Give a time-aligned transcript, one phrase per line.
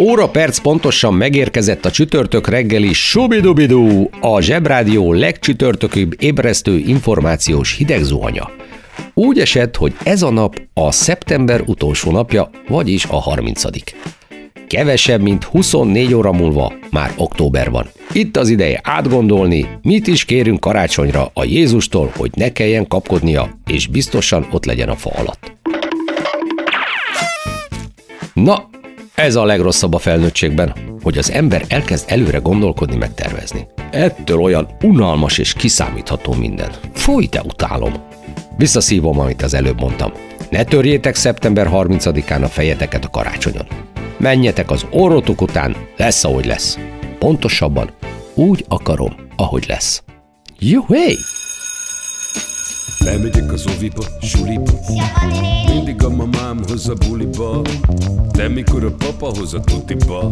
[0.00, 8.50] Óra perc pontosan megérkezett a csütörtök reggeli Subidubidú, a Zsebrádió legcsütörtökűbb ébresztő információs hidegzuhanya.
[9.14, 13.62] Úgy esett, hogy ez a nap a szeptember utolsó napja, vagyis a 30
[14.66, 17.86] Kevesebb, mint 24 óra múlva már október van.
[18.12, 23.86] Itt az ideje átgondolni, mit is kérünk karácsonyra a Jézustól, hogy ne kelljen kapkodnia, és
[23.86, 25.52] biztosan ott legyen a fa alatt.
[28.34, 28.69] Na,
[29.20, 33.66] ez a legrosszabb a felnőttségben, hogy az ember elkezd előre gondolkodni, meg tervezni.
[33.90, 36.70] Ettől olyan unalmas és kiszámítható minden.
[36.92, 37.92] Fúj, de utálom.
[38.56, 40.12] Visszaszívom, amit az előbb mondtam.
[40.50, 43.66] Ne törjétek szeptember 30-án a fejeteket a karácsonyon.
[44.18, 46.78] Menjetek az orrotok után, lesz, ahogy lesz.
[47.18, 47.90] Pontosabban,
[48.34, 50.02] úgy akarom, ahogy lesz.
[50.58, 50.82] Jó,
[53.04, 53.16] hey!
[53.16, 54.72] Bemegyek az oviba, suliba.
[55.66, 57.62] Mindig a mamám hoz a buliba.
[58.32, 60.30] De mikor a papa hoz a tutiba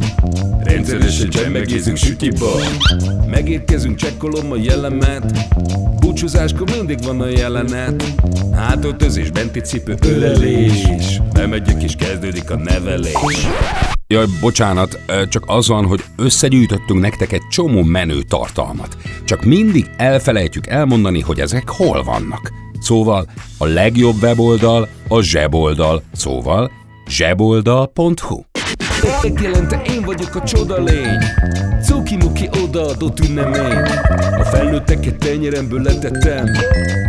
[0.62, 2.50] Rendszeresen csemmegézünk sütiba.
[3.26, 5.32] Megérkezünk, csekkolom a jellemet.
[6.00, 8.14] Búcsúzáskor mindig van a jelenet.
[8.52, 11.20] Hátöltözés, benti cipő, ölelés.
[11.32, 13.46] Bemegyek és kezdődik a nevelés
[14.10, 18.96] Jaj, bocsánat, csak az van, hogy összegyűjtöttünk nektek egy csomó menő tartalmat.
[19.24, 22.52] Csak mindig elfelejtjük elmondani, hogy ezek hol vannak.
[22.80, 23.26] Szóval
[23.58, 26.70] a legjobb weboldal a zseboldal, szóval
[27.08, 28.40] zseboldal.hu.
[29.22, 31.18] Megjelente én vagyok a csoda lény
[31.82, 33.78] Cuki-muki odaadott ünnemény
[34.38, 36.46] A felnőtteket tenyeremből letettem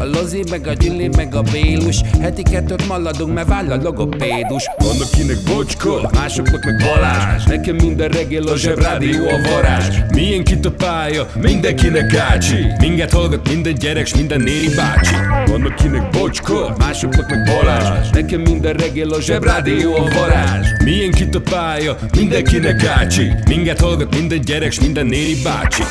[0.00, 2.00] a Lozi, meg a Gyüli, meg a Bélus.
[2.20, 4.70] Heti kettőt maladunk, mert váll a logopédus.
[4.78, 7.44] Van akinek bocska, másoknak meg Balázs.
[7.44, 9.96] Nekem minden reggel a zsebrádió a varázs.
[10.14, 12.66] Milyen kit a pálya, mindenkinek ácsi.
[12.78, 15.14] Minket hallgat minden gyerek, s minden néri bácsi.
[15.46, 18.10] Van akinek bocska, másoknak meg Balázs.
[18.10, 20.66] Nekem minden reggel a zsebrádió a varázs.
[20.84, 23.32] Milyen kit a pálya, mindenkinek ácsi.
[23.48, 25.82] Minket hallgat minden gyerek, s minden néri bácsi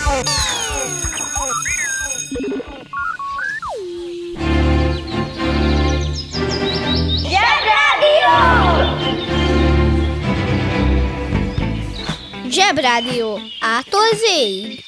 [12.79, 13.39] Zsebrádió.
[13.59, 14.83] Ától zéig.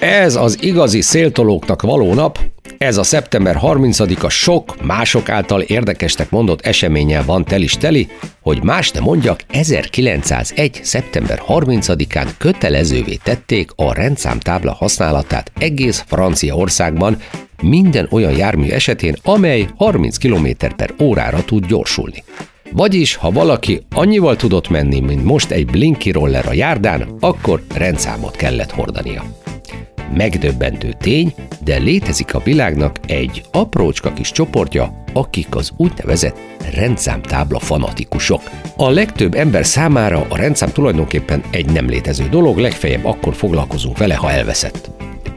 [0.00, 2.38] Ez az igazi széltolóknak való nap,
[2.78, 8.08] ez a szeptember 30-a sok mások által érdekesnek mondott eseménnyel van tel is teli,
[8.40, 10.80] hogy más ne mondjak, 1901.
[10.82, 17.16] szeptember 30-án kötelezővé tették a rendszámtábla használatát egész Franciaországban
[17.62, 20.46] minden olyan jármű esetén, amely 30 km
[20.76, 22.24] per órára tud gyorsulni.
[22.72, 28.36] Vagyis, ha valaki annyival tudott menni, mint most egy blinky roller a járdán, akkor rendszámot
[28.36, 29.24] kellett hordania.
[30.16, 36.38] Megdöbbentő tény, de létezik a világnak egy aprócska kis csoportja, akik az úgynevezett
[36.74, 38.40] rendszámtábla fanatikusok.
[38.76, 44.14] A legtöbb ember számára a rendszám tulajdonképpen egy nem létező dolog, legfeljebb akkor foglalkozunk vele,
[44.14, 44.90] ha elveszett.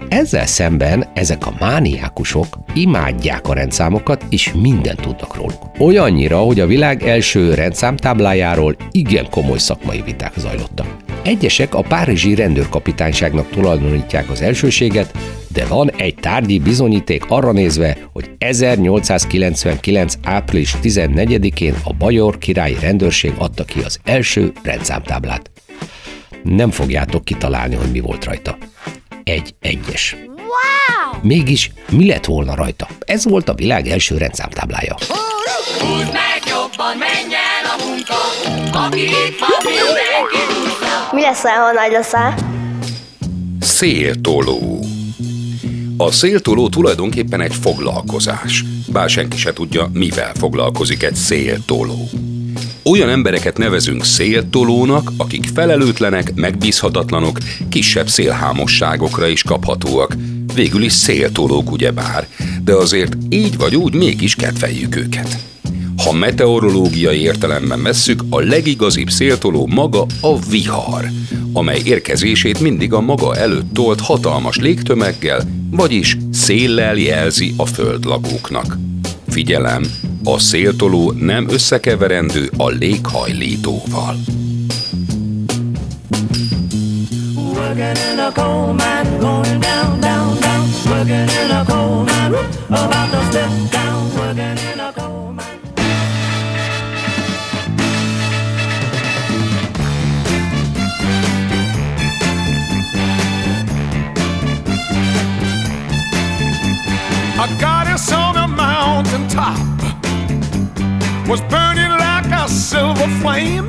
[0.09, 5.65] Ezzel szemben ezek a mániákusok imádják a rendszámokat, és mindent tudnak róluk.
[5.79, 10.95] Olyannyira, hogy a világ első rendszámtáblájáról igen komoly szakmai viták zajlottak.
[11.23, 18.31] Egyesek a párizsi rendőrkapitányságnak tulajdonítják az elsőséget, de van egy tárgyi bizonyíték arra nézve, hogy
[18.37, 20.13] 1899.
[20.23, 25.51] április 14-én a Bajor királyi rendőrség adta ki az első rendszámtáblát.
[26.43, 28.57] Nem fogjátok kitalálni, hogy mi volt rajta.
[29.27, 30.15] Egy egyes.
[30.27, 31.21] Wow!
[31.21, 32.87] Mégis mi lett volna rajta?
[32.99, 34.95] Ez volt a világ első rendszámtáblája.
[35.79, 38.15] Húzd meg jobban, menj el a munka,
[38.85, 41.09] aki itt van, mindenki húzza.
[41.11, 42.35] Mi lesz, ha nagy leszel?
[43.59, 44.85] Széltoló.
[45.97, 52.09] A széltoló tulajdonképpen egy foglalkozás, bár senki se tudja, mivel foglalkozik egy széltoló.
[52.89, 57.37] Olyan embereket nevezünk széltolónak, akik felelőtlenek, megbízhatatlanok,
[57.69, 60.15] kisebb szélhámosságokra is kaphatóak.
[60.53, 62.27] Végül is széltolók ugyebár,
[62.63, 65.37] de azért így vagy úgy mégis kedveljük őket.
[66.03, 71.09] Ha meteorológiai értelemben vesszük, a legigazibb széltoló maga a vihar,
[71.53, 75.41] amely érkezését mindig a maga előtt tolt hatalmas légtömeggel,
[75.71, 78.77] vagyis széllel jelzi a földlakóknak.
[79.27, 79.83] Figyelem,
[80.33, 84.15] a széltoló nem összekeverendő a léghajlítóval.
[87.35, 90.67] Working in a coal mine, going down, down, down.
[90.85, 92.35] Working in a coal mine,
[92.69, 94.15] about to step down.
[94.17, 95.59] Working in a coal mine.
[107.39, 109.76] A goddess on a mountain top
[111.27, 113.67] was burning like a silver flame,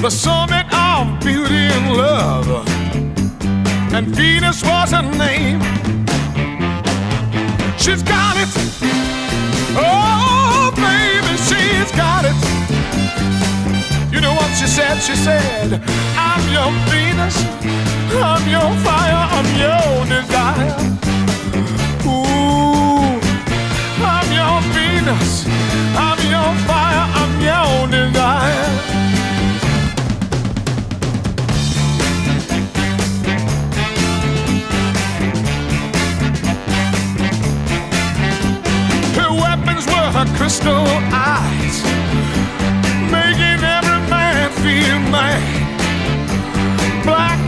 [0.00, 2.48] the summit of beauty and love.
[3.94, 5.60] And Venus was her name.
[7.78, 8.48] She's got it.
[9.76, 12.34] Oh, baby, she's got it.
[14.12, 14.98] You know what she said?
[15.00, 15.80] She said,
[16.16, 17.36] I'm your Venus,
[18.16, 21.09] I'm your fire, I'm your desire.
[25.10, 25.18] Your
[25.96, 28.70] I'm your fire, I'm your desire.
[39.18, 41.76] Her weapons were her crystal eyes,
[43.10, 45.42] making every man feel mad.
[47.04, 47.39] Black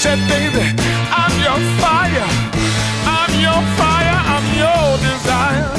[0.00, 0.64] said, baby,
[1.12, 2.28] I'm your fire.
[3.04, 5.72] I'm your fire, I'm your desire.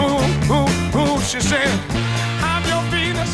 [0.00, 0.24] Ooh,
[0.54, 1.68] ooh, ooh, she said,
[2.40, 3.32] I'm your Venus.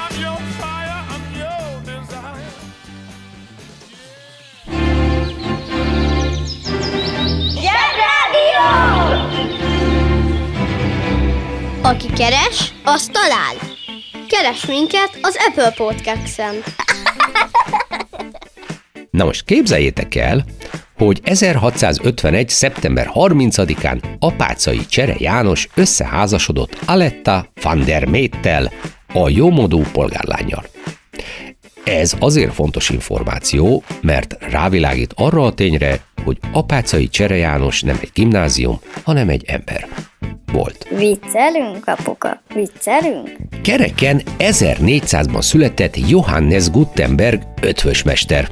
[0.00, 2.52] I'm your fire, I'm your desire.
[7.62, 8.68] Zsebrádió!
[11.82, 13.56] Aki keres, az talál.
[14.28, 16.54] Keres minket az Apple Podcast-en.
[19.12, 20.44] Na most képzeljétek el,
[20.96, 22.48] hogy 1651.
[22.48, 28.72] szeptember 30-án apácai Csere János összeházasodott Aletta van der Méttel,
[29.12, 30.64] a jómodú polgárlányjal.
[31.84, 38.10] Ez azért fontos információ, mert rávilágít arra a tényre, hogy apácai Csere János nem egy
[38.14, 39.88] gimnázium, hanem egy ember.
[40.52, 40.86] Volt.
[40.96, 43.30] Viccelünk, apuka, viccelünk?
[43.62, 48.48] Kereken 1400-ban született Johannes Gutenberg ötvösmester.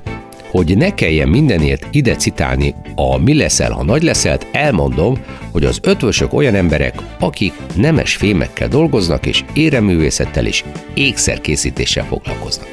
[0.50, 5.18] Hogy ne kelljen mindenért ide citálni a mi leszel, ha nagy leszelt, elmondom,
[5.52, 10.64] hogy az ötvösök olyan emberek, akik nemes fémekkel dolgoznak, és éreművészettel és
[10.94, 12.68] ékszerkészítéssel foglalkoznak.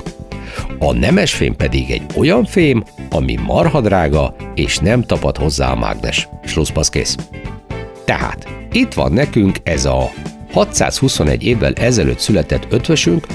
[0.79, 5.79] A nemes fém pedig egy olyan fém, ami marha drága, és nem tapad hozzá a
[5.79, 6.27] mágnes.
[6.45, 7.15] Slusszpasz kész.
[8.05, 10.11] Tehát itt van nekünk ez a
[10.51, 13.27] 621 évvel ezelőtt született ötvösünk,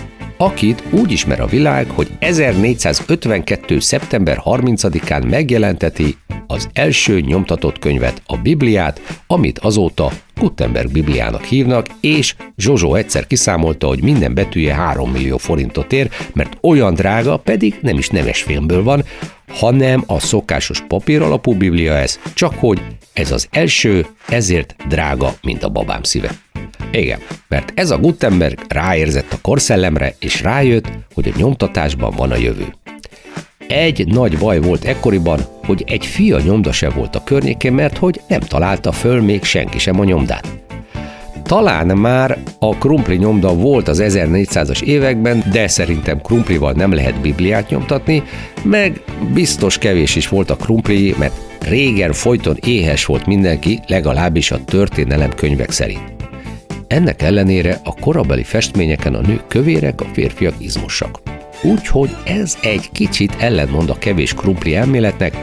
[0.44, 3.78] akit úgy ismer a világ, hogy 1452.
[3.78, 6.16] szeptember 30-án megjelenteti
[6.46, 13.86] az első nyomtatott könyvet, a Bibliát, amit azóta Gutenberg Bibliának hívnak, és Zsozsó egyszer kiszámolta,
[13.86, 18.82] hogy minden betűje 3 millió forintot ér, mert olyan drága, pedig nem is nemes filmből
[18.82, 19.04] van,
[19.48, 22.80] hanem a szokásos papír alapú Biblia ez, csak hogy
[23.12, 26.30] ez az első, ezért drága, mint a babám szíve.
[26.92, 32.36] Igen, mert ez a Gutenberg ráérzett a korszellemre, és rájött, hogy a nyomtatásban van a
[32.36, 32.74] jövő.
[33.68, 38.20] Egy nagy baj volt ekkoriban, hogy egy fia nyomda se volt a környékén, mert hogy
[38.28, 40.48] nem találta föl még senki sem a nyomdát.
[41.42, 47.68] Talán már a krumpli nyomda volt az 1400-as években, de szerintem krumplival nem lehet Bibliát
[47.70, 48.22] nyomtatni,
[48.62, 49.00] meg
[49.34, 51.34] biztos kevés is volt a krumpli, mert
[51.68, 56.12] régen folyton éhes volt mindenki, legalábbis a történelem könyvek szerint.
[56.86, 61.20] Ennek ellenére a korabeli festményeken a nők kövérek, a férfiak izmosak.
[61.62, 65.36] Úgyhogy ez egy kicsit ellentmond a kevés krumpli elméletnek,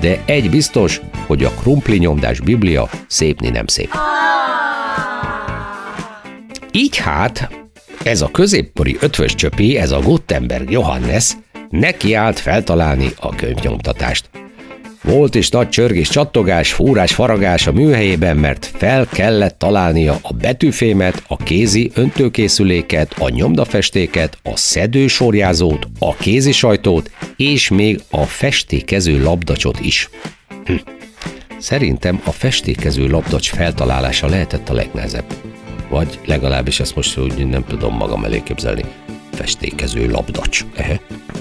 [0.00, 3.88] de egy biztos, hogy a krumpli nyomdás biblia szépni nem szép.
[6.76, 7.50] Így hát,
[8.02, 11.32] ez a középkori ötvös csöpi, ez a Gutenberg Johannes
[11.70, 14.30] neki állt feltalálni a könyvnyomtatást.
[15.02, 21.22] Volt is nagy csörgés, csattogás, fúrás, faragás a műhelyében, mert fel kellett találnia a betűfémet,
[21.26, 29.80] a kézi öntőkészüléket, a nyomdafestéket, a szedősorjázót, a kézi sajtót, és még a festékező labdacsot
[29.80, 30.10] is.
[30.64, 30.74] Hm.
[31.58, 35.55] Szerintem a festékező labdacs feltalálása lehetett a legnehezebb.
[35.96, 38.84] Vagy legalábbis ezt most úgy nem tudom magam elé képzelni.
[39.32, 40.64] Festékező labdacs.
[40.74, 41.00] Ehe.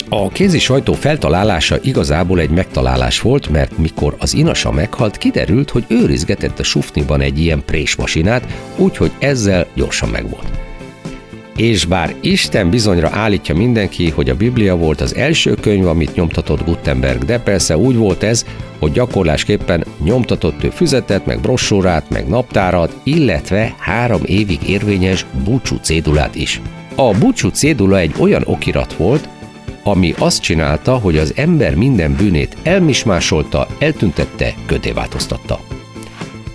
[0.09, 5.85] A kézi sajtó feltalálása igazából egy megtalálás volt, mert mikor az inasa meghalt, kiderült, hogy
[5.87, 8.45] őrizgetett a sufniban egy ilyen présmasinát,
[8.75, 10.54] úgyhogy ezzel gyorsan megvolt.
[11.55, 16.65] És bár Isten bizonyra állítja mindenki, hogy a Biblia volt az első könyv, amit nyomtatott
[16.65, 18.45] Gutenberg, de persze úgy volt ez,
[18.79, 26.35] hogy gyakorlásképpen nyomtatott ő füzetet, meg brossúrát, meg naptárat, illetve három évig érvényes búcsú cédulát
[26.35, 26.61] is.
[26.95, 29.29] A búcsú cédula egy olyan okirat volt,
[29.83, 34.93] ami azt csinálta, hogy az ember minden bűnét elmismásolta, eltüntette, köté.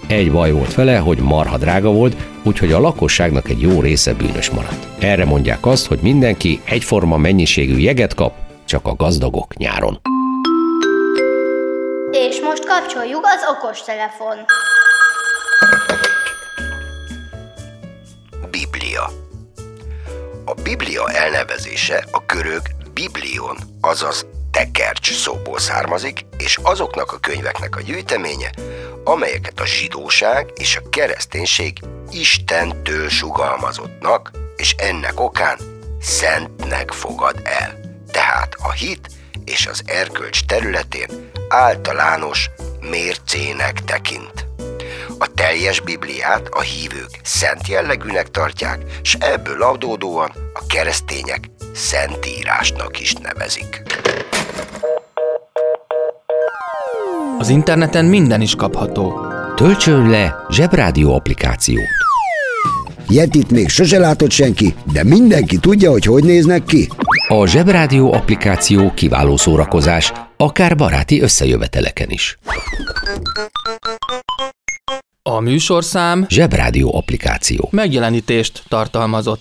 [0.06, 4.50] Egy baj volt vele, hogy marha drága volt, úgyhogy a lakosságnak egy jó része bűnös
[4.50, 4.86] maradt.
[4.98, 10.00] Erre mondják azt, hogy mindenki egyforma mennyiségű jeget kap, csak a gazdagok nyáron.
[12.10, 14.36] És most kapcsoljuk az okostelefon.
[18.50, 19.10] Biblia.
[20.44, 22.62] A Biblia elnevezése a görög
[22.94, 24.26] biblion, azaz
[24.60, 28.50] tekercs szóból származik, és azoknak a könyveknek a gyűjteménye,
[29.04, 31.78] amelyeket a zsidóság és a kereszténység
[32.10, 35.58] Istentől sugalmazottnak, és ennek okán
[36.00, 37.80] szentnek fogad el.
[38.12, 39.08] Tehát a hit
[39.44, 42.50] és az erkölcs területén általános
[42.80, 44.49] mércének tekint.
[45.22, 53.12] A teljes Bibliát a hívők szent jellegűnek tartják, és ebből adódóan a keresztények szentírásnak is
[53.12, 53.82] nevezik.
[57.38, 59.26] Az interneten minden is kapható.
[59.54, 61.88] Töltsön le Zsebrádió applikációt.
[63.08, 66.88] Yetit még sose látott senki, de mindenki tudja, hogy hogy néznek ki.
[67.28, 72.38] A Zsebrádió applikáció kiváló szórakozás, akár baráti összejöveteleken is.
[75.30, 77.68] A műsorszám Zsebrádió applikáció.
[77.72, 79.40] megjelenítést tartalmazott.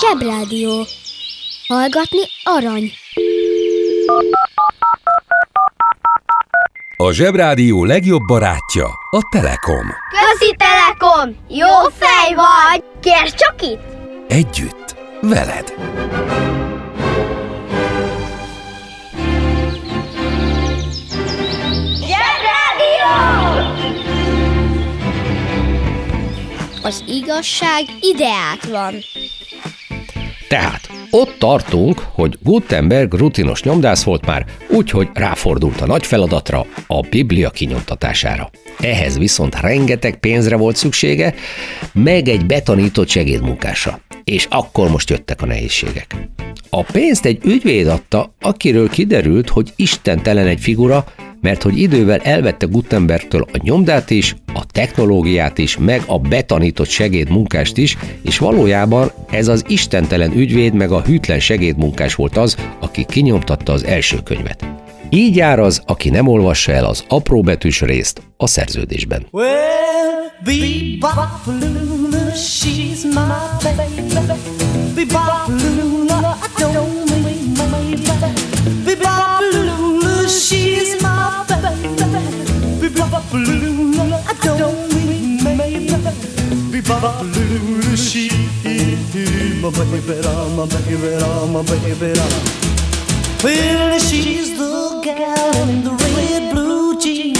[0.00, 0.84] Zsebrádió.
[1.68, 2.92] Hallgatni arany.
[6.96, 9.86] A Zsebrádió legjobb barátja a Telekom.
[10.10, 11.36] Közi Telekom!
[11.48, 12.84] Jó fej vagy!
[13.00, 13.82] Kérd csak itt!
[14.28, 15.74] Együtt, veled.
[22.00, 23.43] Zsebrádió!
[26.84, 28.94] Az igazság ideát van.
[30.48, 37.00] Tehát ott tartunk, hogy Gutenberg rutinos nyomdász volt már, úgyhogy ráfordult a nagy feladatra, a
[37.00, 38.50] Biblia kinyomtatására.
[38.78, 41.34] Ehhez viszont rengeteg pénzre volt szüksége,
[41.92, 44.00] meg egy betanított segédmunkásra.
[44.24, 46.16] És akkor most jöttek a nehézségek.
[46.70, 51.04] A pénzt egy ügyvéd adta, akiről kiderült, hogy istentelen egy figura,
[51.44, 57.76] mert hogy idővel elvette Gutenbergtől a nyomdát is, a technológiát is, meg a betanított segédmunkást
[57.76, 63.72] is, és valójában ez az istentelen ügyvéd meg a hűtlen segédmunkás volt az, aki kinyomtatta
[63.72, 64.66] az első könyvet.
[65.10, 69.26] Így jár az, aki nem olvassa el az apróbetűs részt a szerződésben.
[69.30, 69.74] Well.
[74.94, 75.73] Bebop-a-lula,
[86.84, 88.32] She's
[89.62, 91.06] my baby, my baby,
[91.50, 92.12] my baby.
[93.42, 97.38] Well, she's the gal in the red blue jeans.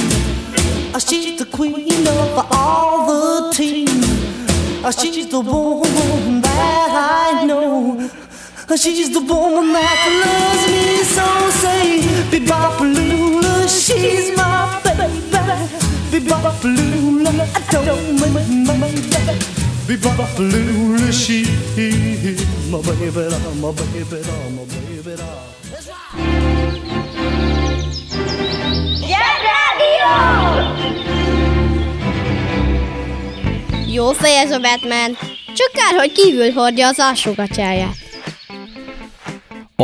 [1.05, 4.03] She's the queen of all the team.
[4.99, 8.09] She's the woman that I know.
[8.77, 11.27] She's the woman that loves me so.
[11.61, 16.04] Say, Bebopalula, she's my baby.
[16.15, 19.35] Bebopalula, I don't mind my baby.
[19.89, 21.43] Bebopalula, she
[22.71, 23.11] my baby,
[23.61, 24.23] my baby,
[24.55, 25.15] my baby.
[29.01, 30.15] Zsebrádió!
[33.87, 35.17] Jó fej ez a Batman.
[35.55, 38.04] Csak kár, hogy kívül hordja az alsógatyáját.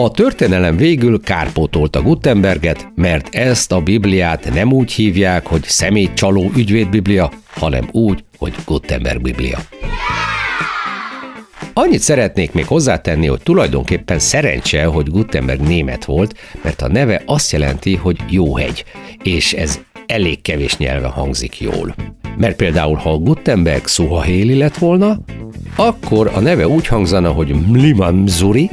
[0.03, 7.31] A történelem végül kárpótolta Gutenberget, mert ezt a Bibliát nem úgy hívják, hogy szemétcsaló ügyvédbiblia,
[7.51, 9.59] hanem úgy, hogy Gutenberg Biblia.
[11.73, 17.53] Annyit szeretnék még hozzátenni, hogy tulajdonképpen szerencse, hogy Gutenberg német volt, mert a neve azt
[17.53, 18.85] jelenti, hogy jó hegy,
[19.23, 21.95] és ez elég kevés nyelven hangzik jól.
[22.37, 25.19] Mert például, ha Gutenberg Suhahéli lett volna,
[25.77, 28.71] akkor a neve úgy hangzana, hogy Mliman Zuri,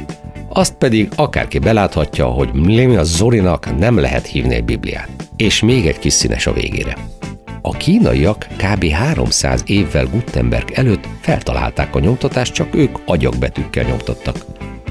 [0.48, 5.08] azt pedig akárki beláthatja, hogy Mlima Zorinak nem lehet hívni egy Bibliát.
[5.36, 6.96] És még egy kis színes a végére.
[7.62, 8.84] A kínaiak kb.
[8.84, 14.36] 300 évvel Gutenberg előtt feltalálták a nyomtatást, csak ők agyagbetűkkel nyomtattak.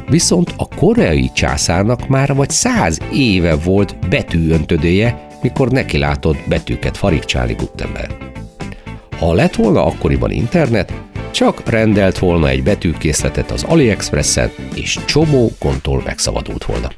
[0.10, 7.54] Viszont a koreai császárnak már vagy száz éve volt betűöntödője, mikor neki látott betűket farigcsálni
[7.54, 8.12] Gutenberg.
[9.20, 10.94] Ha lett volna akkoriban internet,
[11.38, 16.92] csak rendelt volna egy betűkészletet az AliExpressen, és csomó kontól megszabadult volna.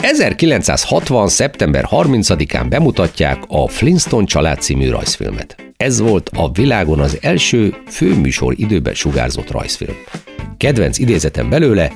[0.00, 1.28] 1960.
[1.28, 5.56] szeptember 30-án bemutatják a Flintstone család című rajzfilmet.
[5.76, 9.96] Ez volt a világon az első főműsor időben sugárzott rajzfilm.
[10.56, 11.92] Kedvenc idézetem belőle,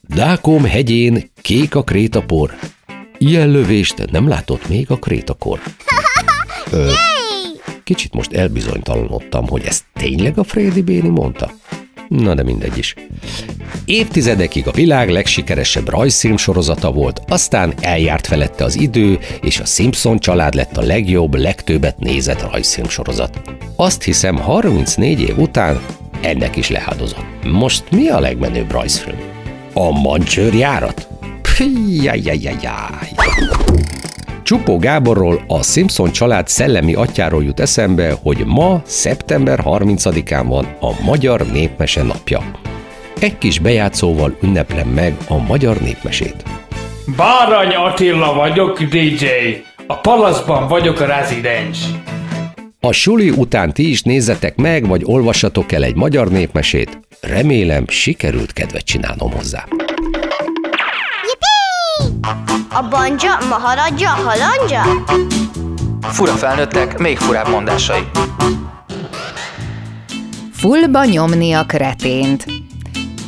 [0.00, 2.54] Dákom hegyén kék a krétapor.
[3.18, 5.60] Ilyen lövést nem látott még a krétakor.
[6.72, 6.90] Ö,
[7.94, 11.50] kicsit most elbizonytalanodtam, hogy ezt tényleg a Freddy Béni mondta.
[12.08, 12.94] Na de mindegy is.
[13.84, 20.18] Évtizedekig a világ legsikeresebb rajzfilm sorozata volt, aztán eljárt felette az idő, és a Simpson
[20.18, 23.40] család lett a legjobb, legtöbbet nézett rajzfilm sorozat.
[23.76, 25.80] Azt hiszem 34 év után
[26.20, 27.44] ennek is leáldozott.
[27.44, 29.18] Most mi a legmenőbb rajzfilm?
[29.72, 31.08] A mancsőrjárat?
[32.02, 33.08] Jajjajjajjaj.
[34.50, 41.02] Csupó Gáborról, a Simpson család szellemi atyáról jut eszembe, hogy ma, szeptember 30-án van a
[41.02, 42.50] Magyar Népmese napja.
[43.20, 46.42] Egy kis bejátszóval ünneplem meg a magyar népmesét.
[47.16, 49.26] Bárany Attila vagyok, DJ.
[49.86, 51.78] A palaszban vagyok a rezidens.
[52.80, 57.00] A suli után ti is nézzetek meg, vagy olvassatok el egy magyar népmesét.
[57.20, 59.64] Remélem, sikerült kedvet csinálnom hozzá.
[62.72, 64.82] A banja, maharadja, halandja?
[66.02, 68.00] Fura felnőttek, még furább mondásai.
[70.52, 72.46] Fullba nyomni a kretént.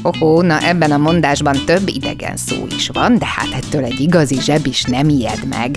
[0.02, 4.40] Ohó, na ebben a mondásban több idegen szó is van, de hát ettől egy igazi
[4.40, 5.76] zseb is nem ijed meg.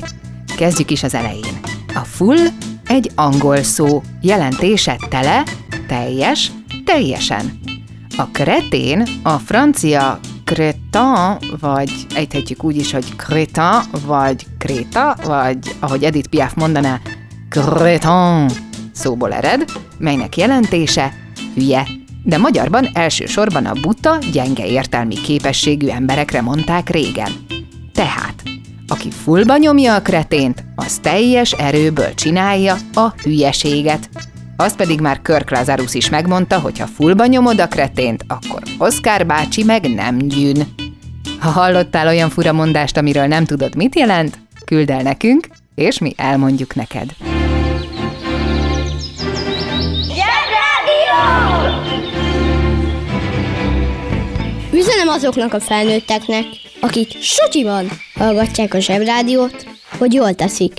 [0.58, 1.60] Kezdjük is az elején.
[1.94, 2.48] A full
[2.88, 5.44] egy angol szó, jelentése tele,
[5.88, 6.52] teljes,
[6.86, 7.60] teljesen.
[8.18, 16.04] A kretén a francia crétin, vagy ejthetjük úgy is, hogy crétin, vagy kréta, vagy ahogy
[16.04, 17.00] Edith Piaf mondaná,
[17.50, 18.50] crétin
[18.92, 19.66] szóból ered,
[19.98, 21.14] melynek jelentése
[21.56, 21.88] hülye.
[22.24, 27.32] De magyarban elsősorban a buta, gyenge értelmi képességű emberekre mondták régen.
[27.94, 28.44] Tehát,
[28.88, 34.10] aki fullba nyomja a kretént, az teljes erőből csinálja a hülyeséget.
[34.58, 39.26] Azt pedig már Kirk Lazarus is megmondta, hogy ha fullba nyomod a kretént, akkor Oscar
[39.26, 40.74] bácsi meg nem gyűn.
[41.40, 46.14] Ha hallottál olyan fura mondást, amiről nem tudod, mit jelent, küld el nekünk, és mi
[46.18, 47.10] elmondjuk neked.
[54.74, 56.46] Üzenem azoknak a felnőtteknek,
[56.82, 59.66] akik sutyiban hallgatják a zsebrádiót,
[59.98, 60.74] hogy jól teszik.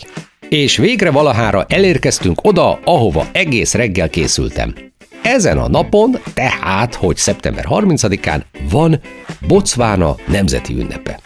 [0.49, 4.75] És végre valahára elérkeztünk oda, ahova egész reggel készültem.
[5.23, 9.01] Ezen a napon, tehát, hogy szeptember 30-án van
[9.47, 11.21] Botswana nemzeti ünnepe.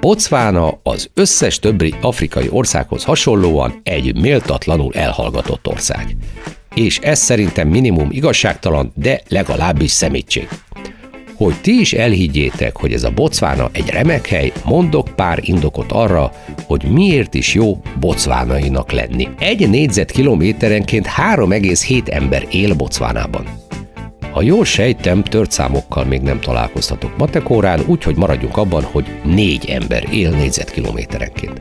[0.00, 6.16] Botswana az összes többi afrikai országhoz hasonlóan egy méltatlanul elhallgatott ország.
[6.74, 10.48] És ez szerintem minimum igazságtalan, de legalábbis szemétség.
[11.36, 16.32] Hogy ti is elhiggyétek, hogy ez a Botswana egy remek hely, mondok pár indokot arra,
[16.66, 19.28] hogy miért is jó bocvánainak lenni.
[19.38, 23.46] Egy négyzetkilométerenként 3,7 ember él Botswanában.
[24.30, 30.04] Ha jól sejtem, tört számokkal még nem találkoztatok matekórán, úgyhogy maradjunk abban, hogy négy ember
[30.12, 31.60] él négyzetkilométerenként.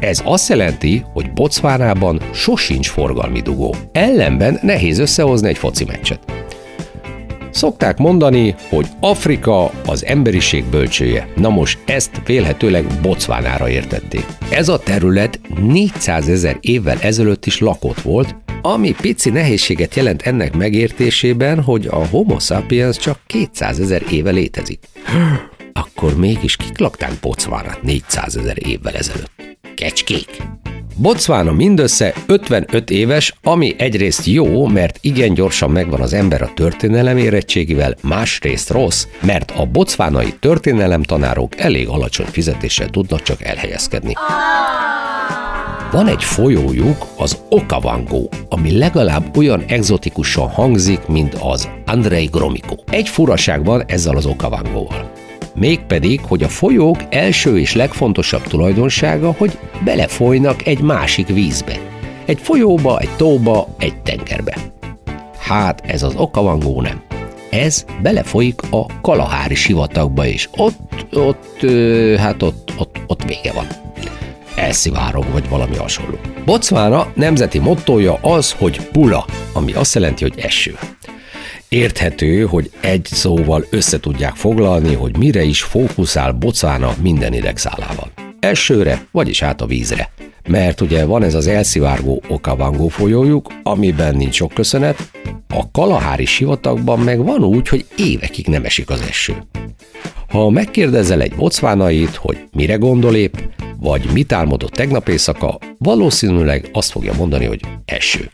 [0.00, 3.74] Ez azt jelenti, hogy Botswanában sosincs forgalmi dugó.
[3.92, 6.20] Ellenben nehéz összehozni egy foci meccset.
[7.52, 11.28] Szokták mondani, hogy Afrika az emberiség bölcsője.
[11.36, 14.26] Na most ezt vélhetőleg Botswanára értették.
[14.50, 20.56] Ez a terület 400 ezer évvel ezelőtt is lakott volt, ami pici nehézséget jelent ennek
[20.56, 24.84] megértésében, hogy a Homo sapiens csak 200 ezer éve létezik.
[25.72, 29.30] Akkor mégis kik lakták Botswanát 400 ezer évvel ezelőtt?
[29.74, 30.42] Kecskék?
[31.02, 37.16] Botswana mindössze 55 éves, ami egyrészt jó, mert igen gyorsan megvan az ember a történelem
[37.16, 44.12] érettségivel, másrészt rossz, mert a bocvánai történelemtanárok elég alacsony fizetéssel tudnak csak elhelyezkedni.
[45.92, 52.74] Van egy folyójuk, az Okavango, ami legalább olyan egzotikusan hangzik, mint az Andrei Gromiko.
[52.90, 55.21] Egy furaság van ezzel az Okavangóval.
[55.54, 61.78] Mégpedig, hogy a folyók első és legfontosabb tulajdonsága, hogy belefolynak egy másik vízbe.
[62.24, 64.56] Egy folyóba, egy tóba, egy tengerbe.
[65.38, 67.02] Hát ez az Okavangó nem.
[67.50, 71.70] Ez belefolyik a Kalahári sivatagba, és ott, ott,
[72.18, 73.66] hát ott, ott, ott vége van.
[74.56, 76.18] Elszivárog, vagy valami hasonló.
[76.44, 80.78] Botswana nemzeti mottoja az, hogy pula, ami azt jelenti, hogy eső.
[81.72, 88.10] Érthető, hogy egy szóval össze tudják foglalni, hogy mire is fókuszál Botswana minden idegszálával.
[88.40, 90.12] Esőre, vagyis hát a vízre.
[90.48, 95.10] Mert ugye van ez az elszivárgó Okavango folyójuk, amiben nincs sok köszönet,
[95.48, 99.34] a Kalahári sivatagban meg van úgy, hogy évekig nem esik az eső.
[100.28, 103.34] Ha megkérdezel egy bocvánait, hogy mire gondol épp,
[103.80, 108.30] vagy mit álmodott tegnap éjszaka, valószínűleg azt fogja mondani, hogy eső.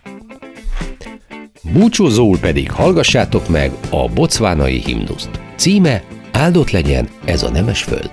[1.72, 5.30] Búcsúzóul pedig hallgassátok meg a bocvánai himnuszt.
[5.56, 6.02] Címe
[6.32, 8.10] Áldott legyen ez a nemes föld.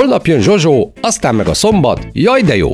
[0.00, 2.70] Holnap jön Zsozsó, aztán meg a szombat, jaj de jó!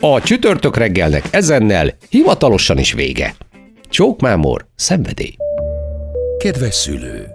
[0.00, 3.34] A csütörtök reggelnek ezennel hivatalosan is vége.
[3.88, 5.36] Csókmámor, szenvedély.
[6.38, 7.26] Kedves szülő!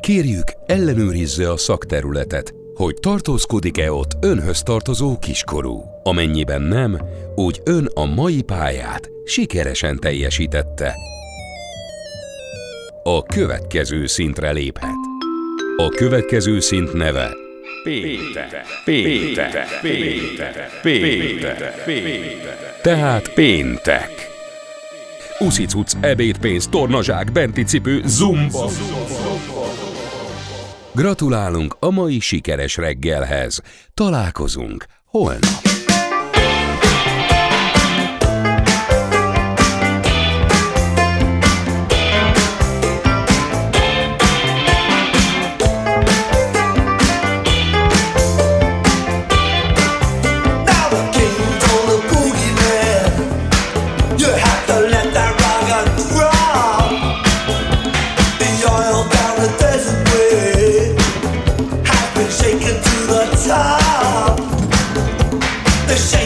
[0.00, 5.82] Kérjük, ellenőrizze a szakterületet, hogy tartózkodik-e ott önhöz tartozó kiskorú.
[6.02, 6.98] Amennyiben nem,
[7.34, 10.94] úgy ön a mai pályát sikeresen teljesítette.
[13.02, 14.98] A következő szintre léphet.
[15.76, 17.44] A következő szint neve
[17.86, 22.80] Péntek, péntek, péntek, péntek, péntek.
[22.82, 24.10] Tehát péntek.
[25.38, 28.70] Uszicuc, ebédpénz, tornazsák, benti cipő, zumba.
[30.92, 33.62] Gratulálunk a mai sikeres reggelhez.
[33.94, 35.65] Találkozunk holnap.
[65.96, 66.25] the.